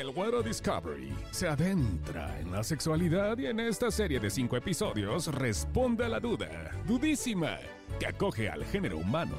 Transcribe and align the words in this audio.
El 0.00 0.12
Güero 0.12 0.42
Discovery 0.42 1.12
se 1.30 1.46
adentra 1.46 2.40
en 2.40 2.50
la 2.50 2.64
sexualidad 2.64 3.36
y 3.36 3.44
en 3.44 3.60
esta 3.60 3.90
serie 3.90 4.18
de 4.18 4.30
cinco 4.30 4.56
episodios 4.56 5.26
responde 5.26 6.06
a 6.06 6.08
la 6.08 6.18
duda, 6.18 6.48
dudísima, 6.88 7.58
que 7.98 8.06
acoge 8.06 8.48
al 8.48 8.64
género 8.64 8.96
humano. 8.96 9.34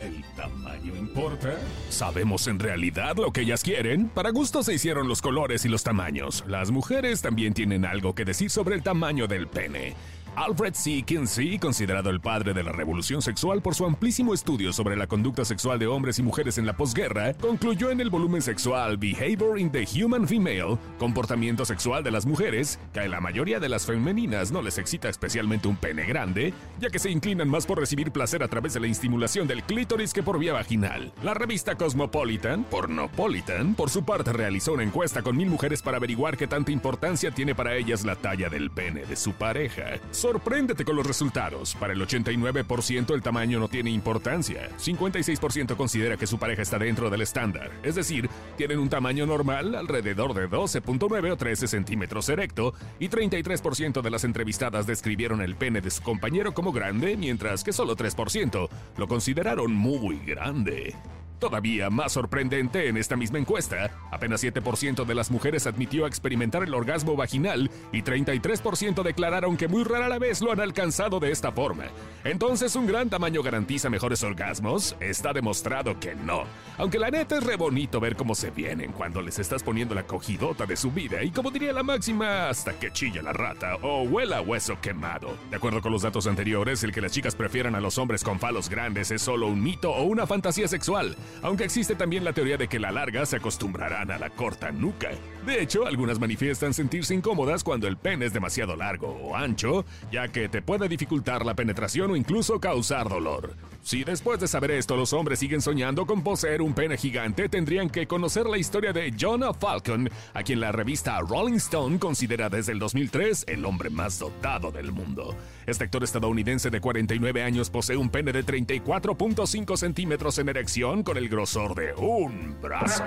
¿El 0.00 0.24
tamaño 0.34 0.96
importa? 0.96 1.58
¿Sabemos 1.90 2.46
en 2.46 2.58
realidad 2.58 3.16
lo 3.18 3.30
que 3.30 3.42
ellas 3.42 3.62
quieren? 3.62 4.08
Para 4.08 4.30
gusto 4.30 4.62
se 4.62 4.72
hicieron 4.72 5.06
los 5.06 5.20
colores 5.20 5.66
y 5.66 5.68
los 5.68 5.84
tamaños. 5.84 6.42
Las 6.46 6.70
mujeres 6.70 7.20
también 7.20 7.52
tienen 7.52 7.84
algo 7.84 8.14
que 8.14 8.24
decir 8.24 8.48
sobre 8.48 8.74
el 8.74 8.82
tamaño 8.82 9.26
del 9.26 9.48
pene. 9.48 9.96
Alfred 10.36 10.74
C. 10.74 11.02
Kinsey, 11.02 11.58
considerado 11.58 12.10
el 12.10 12.20
padre 12.20 12.52
de 12.52 12.62
la 12.62 12.70
revolución 12.70 13.22
sexual 13.22 13.62
por 13.62 13.74
su 13.74 13.86
amplísimo 13.86 14.34
estudio 14.34 14.70
sobre 14.70 14.94
la 14.94 15.06
conducta 15.06 15.46
sexual 15.46 15.78
de 15.78 15.86
hombres 15.86 16.18
y 16.18 16.22
mujeres 16.22 16.58
en 16.58 16.66
la 16.66 16.76
posguerra, 16.76 17.32
concluyó 17.32 17.90
en 17.90 18.02
el 18.02 18.10
volumen 18.10 18.42
sexual 18.42 18.98
Behavior 18.98 19.58
in 19.58 19.72
the 19.72 19.86
Human 19.98 20.28
Female, 20.28 20.76
comportamiento 20.98 21.64
sexual 21.64 22.04
de 22.04 22.10
las 22.10 22.26
mujeres, 22.26 22.78
que 22.92 23.00
a 23.00 23.08
la 23.08 23.18
mayoría 23.22 23.60
de 23.60 23.70
las 23.70 23.86
femeninas 23.86 24.52
no 24.52 24.60
les 24.60 24.76
excita 24.76 25.08
especialmente 25.08 25.68
un 25.68 25.76
pene 25.76 26.04
grande, 26.04 26.52
ya 26.78 26.90
que 26.90 26.98
se 26.98 27.10
inclinan 27.10 27.48
más 27.48 27.64
por 27.64 27.78
recibir 27.78 28.12
placer 28.12 28.42
a 28.42 28.48
través 28.48 28.74
de 28.74 28.80
la 28.80 28.88
estimulación 28.88 29.48
del 29.48 29.62
clítoris 29.62 30.12
que 30.12 30.22
por 30.22 30.38
vía 30.38 30.52
vaginal. 30.52 31.14
La 31.22 31.32
revista 31.32 31.76
Cosmopolitan, 31.76 32.64
Pornopolitan, 32.64 33.74
por 33.74 33.88
su 33.88 34.04
parte 34.04 34.34
realizó 34.34 34.74
una 34.74 34.82
encuesta 34.82 35.22
con 35.22 35.34
mil 35.34 35.48
mujeres 35.48 35.80
para 35.80 35.96
averiguar 35.96 36.36
qué 36.36 36.46
tanta 36.46 36.72
importancia 36.72 37.30
tiene 37.30 37.54
para 37.54 37.74
ellas 37.74 38.04
la 38.04 38.16
talla 38.16 38.50
del 38.50 38.70
pene 38.70 39.06
de 39.06 39.16
su 39.16 39.32
pareja. 39.32 39.98
Sorpréndete 40.26 40.84
con 40.84 40.96
los 40.96 41.06
resultados. 41.06 41.76
Para 41.76 41.92
el 41.92 42.00
89% 42.00 43.14
el 43.14 43.22
tamaño 43.22 43.60
no 43.60 43.68
tiene 43.68 43.90
importancia. 43.90 44.68
56% 44.76 45.76
considera 45.76 46.16
que 46.16 46.26
su 46.26 46.36
pareja 46.36 46.62
está 46.62 46.80
dentro 46.80 47.10
del 47.10 47.20
estándar. 47.20 47.70
Es 47.84 47.94
decir, 47.94 48.28
tienen 48.56 48.80
un 48.80 48.88
tamaño 48.88 49.24
normal 49.24 49.76
alrededor 49.76 50.34
de 50.34 50.50
12.9 50.50 51.30
o 51.30 51.36
13 51.36 51.68
centímetros 51.68 52.28
erecto 52.28 52.74
y 52.98 53.08
33% 53.08 54.02
de 54.02 54.10
las 54.10 54.24
entrevistadas 54.24 54.84
describieron 54.84 55.42
el 55.42 55.54
pene 55.54 55.80
de 55.80 55.92
su 55.92 56.02
compañero 56.02 56.52
como 56.54 56.72
grande, 56.72 57.16
mientras 57.16 57.62
que 57.62 57.72
solo 57.72 57.94
3% 57.94 58.68
lo 58.96 59.06
consideraron 59.06 59.72
muy 59.72 60.18
grande. 60.26 60.96
Todavía 61.38 61.90
más 61.90 62.12
sorprendente 62.12 62.88
en 62.88 62.96
esta 62.96 63.14
misma 63.14 63.38
encuesta, 63.38 63.90
apenas 64.10 64.42
7% 64.42 65.04
de 65.04 65.14
las 65.14 65.30
mujeres 65.30 65.66
admitió 65.66 66.06
experimentar 66.06 66.62
el 66.62 66.72
orgasmo 66.72 67.14
vaginal 67.14 67.70
y 67.92 68.02
33% 68.02 69.02
declararon 69.02 69.58
que 69.58 69.68
muy 69.68 69.84
rara 69.84 70.08
la 70.08 70.18
vez 70.18 70.40
lo 70.40 70.50
han 70.50 70.60
alcanzado 70.60 71.20
de 71.20 71.30
esta 71.30 71.52
forma. 71.52 71.84
Entonces, 72.24 72.74
¿un 72.74 72.86
gran 72.86 73.10
tamaño 73.10 73.42
garantiza 73.42 73.90
mejores 73.90 74.22
orgasmos? 74.22 74.96
Está 74.98 75.34
demostrado 75.34 76.00
que 76.00 76.14
no. 76.14 76.44
Aunque 76.78 76.98
la 76.98 77.10
neta 77.10 77.36
es 77.36 77.44
re 77.44 77.56
bonito 77.56 78.00
ver 78.00 78.16
cómo 78.16 78.34
se 78.34 78.50
vienen 78.50 78.92
cuando 78.92 79.20
les 79.20 79.38
estás 79.38 79.62
poniendo 79.62 79.94
la 79.94 80.06
cogidota 80.06 80.64
de 80.64 80.76
su 80.76 80.90
vida 80.90 81.22
y 81.22 81.30
como 81.30 81.50
diría 81.50 81.74
la 81.74 81.82
máxima, 81.82 82.48
hasta 82.48 82.72
que 82.78 82.92
chilla 82.92 83.20
la 83.20 83.34
rata 83.34 83.76
o 83.82 84.04
huela 84.04 84.40
hueso 84.40 84.80
quemado. 84.80 85.36
De 85.50 85.56
acuerdo 85.56 85.82
con 85.82 85.92
los 85.92 86.02
datos 86.02 86.26
anteriores, 86.26 86.82
el 86.82 86.92
que 86.92 87.02
las 87.02 87.12
chicas 87.12 87.34
prefieran 87.34 87.74
a 87.74 87.80
los 87.80 87.98
hombres 87.98 88.24
con 88.24 88.40
falos 88.40 88.70
grandes 88.70 89.10
es 89.10 89.20
solo 89.20 89.48
un 89.48 89.62
mito 89.62 89.90
o 89.90 90.04
una 90.04 90.26
fantasía 90.26 90.66
sexual 90.66 91.14
aunque 91.42 91.64
existe 91.64 91.94
también 91.94 92.24
la 92.24 92.32
teoría 92.32 92.56
de 92.56 92.68
que 92.68 92.78
la 92.78 92.90
larga 92.90 93.26
se 93.26 93.36
acostumbrarán 93.36 94.10
a 94.10 94.18
la 94.18 94.30
corta 94.30 94.72
nuca. 94.72 95.10
De 95.44 95.62
hecho, 95.62 95.86
algunas 95.86 96.18
manifiestan 96.18 96.74
sentirse 96.74 97.14
incómodas 97.14 97.62
cuando 97.62 97.86
el 97.86 97.96
pene 97.96 98.26
es 98.26 98.32
demasiado 98.32 98.76
largo 98.76 99.08
o 99.08 99.36
ancho, 99.36 99.84
ya 100.10 100.28
que 100.28 100.48
te 100.48 100.62
puede 100.62 100.88
dificultar 100.88 101.44
la 101.44 101.54
penetración 101.54 102.10
o 102.10 102.16
incluso 102.16 102.60
causar 102.60 103.08
dolor. 103.08 103.54
Si 103.86 104.02
después 104.02 104.40
de 104.40 104.48
saber 104.48 104.72
esto 104.72 104.96
los 104.96 105.12
hombres 105.12 105.38
siguen 105.38 105.62
soñando 105.62 106.06
con 106.06 106.20
poseer 106.24 106.60
un 106.60 106.74
pene 106.74 106.96
gigante, 106.96 107.48
tendrían 107.48 107.88
que 107.88 108.08
conocer 108.08 108.46
la 108.46 108.58
historia 108.58 108.92
de 108.92 109.14
Jonah 109.16 109.54
Falcon, 109.54 110.10
a 110.34 110.42
quien 110.42 110.58
la 110.58 110.72
revista 110.72 111.20
Rolling 111.20 111.58
Stone 111.58 112.00
considera 112.00 112.48
desde 112.48 112.72
el 112.72 112.80
2003 112.80 113.44
el 113.46 113.64
hombre 113.64 113.88
más 113.88 114.18
dotado 114.18 114.72
del 114.72 114.90
mundo. 114.90 115.36
Este 115.66 115.84
actor 115.84 116.02
estadounidense 116.02 116.68
de 116.68 116.80
49 116.80 117.44
años 117.44 117.70
posee 117.70 117.96
un 117.96 118.10
pene 118.10 118.32
de 118.32 118.44
34.5 118.44 119.76
centímetros 119.76 120.36
en 120.38 120.48
erección 120.48 121.04
con 121.04 121.16
el 121.16 121.28
grosor 121.28 121.76
de 121.76 121.94
un 121.94 122.60
brazo. 122.60 123.04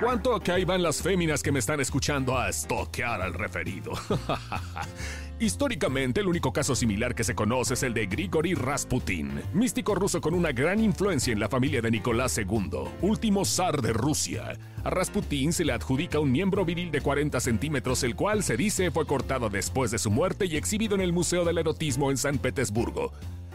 ¿Cuánto 0.00 0.40
ahí 0.52 0.64
van 0.64 0.84
las 0.84 1.02
féminas 1.02 1.42
que 1.42 1.50
me 1.50 1.58
están 1.58 1.80
escuchando 1.80 2.38
a 2.38 2.48
estoquear 2.48 3.22
al 3.22 3.34
referido? 3.34 3.90
Históricamente, 5.42 6.20
el 6.20 6.28
único 6.28 6.52
caso 6.52 6.76
similar 6.76 7.16
que 7.16 7.24
se 7.24 7.34
conoce 7.34 7.74
es 7.74 7.82
el 7.82 7.94
de 7.94 8.06
Grigory 8.06 8.54
Rasputin, 8.54 9.40
místico 9.52 9.96
ruso 9.96 10.20
con 10.20 10.34
una 10.34 10.52
gran 10.52 10.78
influencia 10.78 11.32
en 11.32 11.40
la 11.40 11.48
familia 11.48 11.82
de 11.82 11.90
Nicolás 11.90 12.38
II, 12.38 12.70
último 13.00 13.44
zar 13.44 13.82
de 13.82 13.92
Rusia. 13.92 14.56
A 14.84 14.90
Rasputin 14.90 15.52
se 15.52 15.64
le 15.64 15.72
adjudica 15.72 16.20
un 16.20 16.30
miembro 16.30 16.64
viril 16.64 16.92
de 16.92 17.00
40 17.00 17.40
centímetros, 17.40 18.04
el 18.04 18.14
cual 18.14 18.44
se 18.44 18.56
dice 18.56 18.92
fue 18.92 19.04
cortado 19.04 19.50
después 19.50 19.90
de 19.90 19.98
su 19.98 20.12
muerte 20.12 20.46
y 20.46 20.54
exhibido 20.54 20.94
en 20.94 21.00
el 21.00 21.12
Museo 21.12 21.44
del 21.44 21.58
Erotismo 21.58 22.12
en 22.12 22.18
San 22.18 22.38
Petersburgo. 22.38 23.12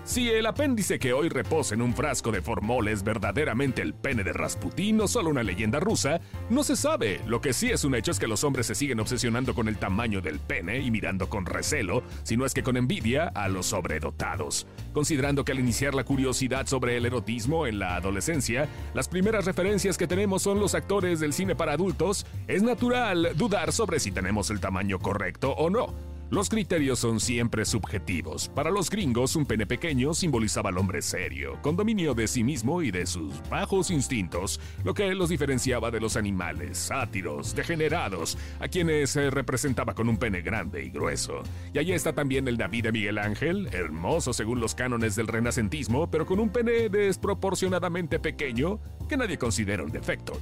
Si 0.07 0.29
el 0.29 0.45
apéndice 0.45 0.99
que 0.99 1.11
hoy 1.11 1.27
reposa 1.27 1.75
en 1.75 1.81
un 1.81 1.93
frasco 1.93 2.31
de 2.31 2.41
formol 2.41 2.87
es 2.87 3.03
verdaderamente 3.03 3.81
el 3.81 3.93
pene 3.93 4.23
de 4.23 4.31
Rasputín 4.31 5.01
o 5.01 5.07
solo 5.07 5.29
una 5.29 5.43
leyenda 5.43 5.81
rusa, 5.81 6.21
no 6.49 6.63
se 6.63 6.77
sabe. 6.77 7.19
Lo 7.27 7.41
que 7.41 7.51
sí 7.51 7.71
es 7.71 7.83
un 7.83 7.93
hecho 7.93 8.11
es 8.11 8.17
que 8.17 8.25
los 8.25 8.45
hombres 8.45 8.67
se 8.67 8.75
siguen 8.75 9.01
obsesionando 9.01 9.53
con 9.53 9.67
el 9.67 9.77
tamaño 9.77 10.21
del 10.21 10.39
pene 10.39 10.79
y 10.79 10.91
mirando 10.91 11.27
con 11.27 11.45
recelo, 11.45 12.03
si 12.23 12.37
no 12.37 12.45
es 12.45 12.53
que 12.53 12.63
con 12.63 12.77
envidia, 12.77 13.27
a 13.35 13.49
los 13.49 13.65
sobredotados. 13.65 14.65
Considerando 14.93 15.43
que 15.43 15.51
al 15.51 15.59
iniciar 15.59 15.93
la 15.93 16.05
curiosidad 16.05 16.67
sobre 16.67 16.95
el 16.95 17.05
erotismo 17.05 17.67
en 17.67 17.77
la 17.77 17.97
adolescencia, 17.97 18.69
las 18.93 19.09
primeras 19.09 19.43
referencias 19.43 19.97
que 19.97 20.07
tenemos 20.07 20.41
son 20.41 20.61
los 20.61 20.73
actores 20.73 21.19
del 21.19 21.33
cine 21.33 21.53
para 21.53 21.73
adultos, 21.73 22.25
es 22.47 22.63
natural 22.63 23.31
dudar 23.35 23.73
sobre 23.73 23.99
si 23.99 24.11
tenemos 24.11 24.51
el 24.51 24.61
tamaño 24.61 24.99
correcto 24.99 25.51
o 25.51 25.69
no. 25.69 26.16
Los 26.29 26.49
criterios 26.49 26.99
son 26.99 27.21
siempre 27.21 27.63
subjetivos. 27.63 28.49
Para 28.49 28.69
los 28.69 28.89
gringos, 28.89 29.37
un 29.37 29.45
pene 29.45 29.65
pequeño 29.65 30.13
simbolizaba 30.13 30.69
al 30.69 30.77
hombre 30.77 31.01
serio, 31.01 31.57
con 31.61 31.77
dominio 31.77 32.13
de 32.13 32.27
sí 32.27 32.43
mismo 32.43 32.81
y 32.81 32.91
de 32.91 33.05
sus 33.05 33.41
bajos 33.49 33.91
instintos, 33.91 34.59
lo 34.83 34.93
que 34.93 35.15
los 35.15 35.29
diferenciaba 35.29 35.89
de 35.89 36.01
los 36.01 36.17
animales, 36.17 36.77
sátiros, 36.79 37.55
degenerados, 37.55 38.37
a 38.59 38.67
quienes 38.67 39.11
se 39.11 39.29
representaba 39.29 39.95
con 39.95 40.09
un 40.09 40.17
pene 40.17 40.41
grande 40.41 40.83
y 40.83 40.89
grueso. 40.89 41.43
Y 41.73 41.79
allí 41.79 41.93
está 41.93 42.11
también 42.11 42.45
el 42.49 42.57
David 42.57 42.83
de 42.83 42.91
Miguel 42.91 43.19
Ángel, 43.19 43.69
hermoso 43.71 44.33
según 44.33 44.59
los 44.59 44.75
cánones 44.75 45.15
del 45.15 45.27
renacentismo, 45.27 46.11
pero 46.11 46.25
con 46.25 46.41
un 46.41 46.49
pene 46.49 46.89
desproporcionadamente 46.89 48.19
pequeño 48.19 48.81
que 49.07 49.15
nadie 49.15 49.37
considera 49.37 49.81
un 49.81 49.91
defecto. 49.91 50.33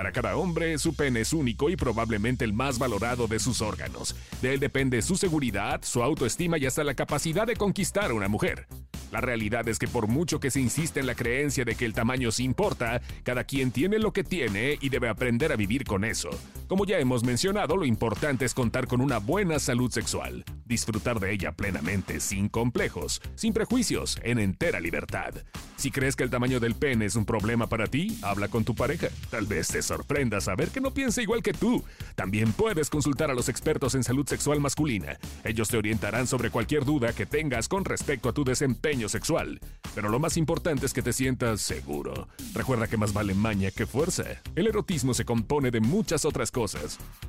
Para 0.00 0.12
cada 0.12 0.34
hombre, 0.34 0.78
su 0.78 0.94
pene 0.94 1.20
es 1.20 1.34
único 1.34 1.68
y 1.68 1.76
probablemente 1.76 2.42
el 2.46 2.54
más 2.54 2.78
valorado 2.78 3.28
de 3.28 3.38
sus 3.38 3.60
órganos. 3.60 4.16
De 4.40 4.54
él 4.54 4.58
depende 4.58 5.02
su 5.02 5.14
seguridad, 5.14 5.82
su 5.82 6.02
autoestima 6.02 6.56
y 6.56 6.64
hasta 6.64 6.82
la 6.84 6.94
capacidad 6.94 7.46
de 7.46 7.54
conquistar 7.54 8.10
a 8.10 8.14
una 8.14 8.26
mujer. 8.26 8.66
La 9.12 9.20
realidad 9.20 9.68
es 9.68 9.78
que 9.78 9.88
por 9.88 10.08
mucho 10.08 10.40
que 10.40 10.50
se 10.50 10.58
insiste 10.58 11.00
en 11.00 11.06
la 11.06 11.14
creencia 11.14 11.66
de 11.66 11.74
que 11.74 11.84
el 11.84 11.92
tamaño 11.92 12.32
sí 12.32 12.44
importa, 12.44 13.02
cada 13.24 13.44
quien 13.44 13.72
tiene 13.72 13.98
lo 13.98 14.14
que 14.14 14.24
tiene 14.24 14.78
y 14.80 14.88
debe 14.88 15.10
aprender 15.10 15.52
a 15.52 15.56
vivir 15.56 15.84
con 15.84 16.02
eso. 16.06 16.30
Como 16.70 16.84
ya 16.84 17.00
hemos 17.00 17.24
mencionado, 17.24 17.76
lo 17.76 17.84
importante 17.84 18.44
es 18.44 18.54
contar 18.54 18.86
con 18.86 19.00
una 19.00 19.18
buena 19.18 19.58
salud 19.58 19.90
sexual, 19.90 20.44
disfrutar 20.66 21.18
de 21.18 21.32
ella 21.32 21.50
plenamente, 21.50 22.20
sin 22.20 22.48
complejos, 22.48 23.20
sin 23.34 23.52
prejuicios, 23.52 24.20
en 24.22 24.38
entera 24.38 24.78
libertad. 24.78 25.34
Si 25.74 25.90
crees 25.90 26.14
que 26.14 26.22
el 26.22 26.30
tamaño 26.30 26.60
del 26.60 26.76
pene 26.76 27.06
es 27.06 27.16
un 27.16 27.24
problema 27.24 27.66
para 27.66 27.88
ti, 27.88 28.20
habla 28.22 28.46
con 28.46 28.64
tu 28.64 28.76
pareja. 28.76 29.08
Tal 29.30 29.46
vez 29.46 29.66
te 29.66 29.82
sorprenda 29.82 30.40
saber 30.40 30.68
que 30.68 30.80
no 30.80 30.92
piensa 30.92 31.22
igual 31.22 31.42
que 31.42 31.54
tú. 31.54 31.82
También 32.14 32.52
puedes 32.52 32.88
consultar 32.88 33.32
a 33.32 33.34
los 33.34 33.48
expertos 33.48 33.96
en 33.96 34.04
salud 34.04 34.28
sexual 34.28 34.60
masculina. 34.60 35.18
Ellos 35.42 35.70
te 35.70 35.78
orientarán 35.78 36.28
sobre 36.28 36.50
cualquier 36.50 36.84
duda 36.84 37.14
que 37.14 37.26
tengas 37.26 37.66
con 37.66 37.84
respecto 37.84 38.28
a 38.28 38.32
tu 38.32 38.44
desempeño 38.44 39.08
sexual. 39.08 39.58
Pero 39.94 40.08
lo 40.08 40.20
más 40.20 40.36
importante 40.36 40.86
es 40.86 40.92
que 40.92 41.02
te 41.02 41.14
sientas 41.14 41.62
seguro. 41.62 42.28
Recuerda 42.54 42.86
que 42.86 42.98
más 42.98 43.12
vale 43.12 43.34
maña 43.34 43.72
que 43.72 43.86
fuerza. 43.86 44.24
El 44.54 44.68
erotismo 44.68 45.14
se 45.14 45.24
compone 45.24 45.70
de 45.72 45.80
muchas 45.80 46.24
otras 46.26 46.50
cosas, 46.50 46.59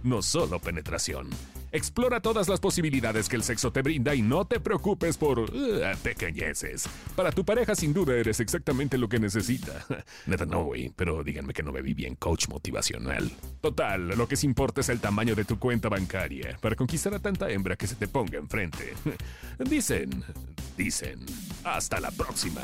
no 0.04 0.22
solo 0.22 0.60
penetración. 0.60 1.30
Explora 1.72 2.20
todas 2.22 2.50
las 2.50 2.60
posibilidades 2.60 3.30
que 3.30 3.38
el 3.38 3.44
sexo 3.44 3.72
te 3.72 3.82
brinda 3.82 4.14
y 4.14 4.22
no 4.22 4.44
te 4.44 4.60
preocupes 4.60 5.18
por 5.18 5.40
uh, 5.40 5.48
pequeñeces. 6.04 6.88
Para 7.16 7.32
tu 7.32 7.46
pareja 7.46 7.76
sin 7.76 7.94
duda 7.94 8.16
eres 8.16 8.42
exactamente 8.42 8.98
lo 8.98 9.08
que 9.08 9.20
necesita. 9.20 9.86
Neta 10.26 10.46
no, 10.46 10.66
güey, 10.66 10.92
pero 10.94 11.24
díganme 11.24 11.54
que 11.54 11.64
no 11.64 11.72
vi 11.72 11.94
bien 11.94 12.16
coach 12.16 12.50
motivacional. 12.50 13.32
Total, 13.62 14.10
lo 14.10 14.28
que 14.28 14.36
importa 14.44 14.82
es 14.82 14.90
el 14.90 15.00
tamaño 15.00 15.34
de 15.34 15.46
tu 15.46 15.60
cuenta 15.60 15.88
bancaria 15.88 16.58
para 16.62 16.76
conquistar 16.76 17.14
a 17.14 17.20
tanta 17.20 17.50
hembra 17.50 17.78
que 17.78 17.88
se 17.88 17.96
te 17.96 18.08
ponga 18.08 18.38
enfrente. 18.38 18.94
Dicen, 19.60 20.24
dicen. 20.76 21.26
Hasta 21.64 22.00
la 22.00 22.12
próxima. 22.12 22.62